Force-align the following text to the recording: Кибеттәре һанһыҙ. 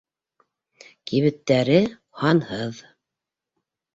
Кибеттәре 1.09 1.77
һанһыҙ. 2.23 2.83